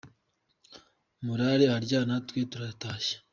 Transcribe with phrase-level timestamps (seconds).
[1.23, 3.15] Murare aharyana twe turatashye.